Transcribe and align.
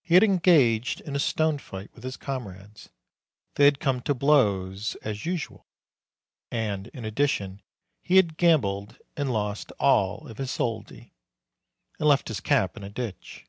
He 0.00 0.14
had 0.14 0.22
engaged 0.24 1.02
in 1.02 1.14
a 1.14 1.18
stone 1.18 1.58
fight 1.58 1.90
with 1.92 2.02
his 2.02 2.16
comrades; 2.16 2.88
they 3.56 3.66
had 3.66 3.80
come 3.80 4.00
to 4.00 4.14
blows, 4.14 4.94
as 5.02 5.26
usual; 5.26 5.66
and 6.50 6.86
in 6.94 7.04
addition 7.04 7.60
he 8.00 8.16
had 8.16 8.38
gambled, 8.38 8.96
and 9.14 9.30
lost 9.30 9.70
all 9.78 10.24
his 10.24 10.50
soldi, 10.50 11.12
and 12.00 12.08
left 12.08 12.28
his 12.28 12.40
cap 12.40 12.78
in 12.78 12.82
a 12.82 12.88
ditch. 12.88 13.44